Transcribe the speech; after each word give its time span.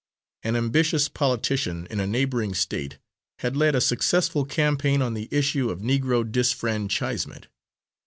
An 0.41 0.55
ambitious 0.55 1.07
politician 1.07 1.85
in 1.91 1.99
a 1.99 2.07
neighbouring 2.07 2.55
State 2.55 2.97
had 3.37 3.55
led 3.55 3.75
a 3.75 3.79
successful 3.79 4.45
campaign 4.45 4.99
on 4.99 5.13
the 5.13 5.27
issue 5.29 5.69
of 5.69 5.81
Negro 5.81 6.23
disfranchisement. 6.25 7.45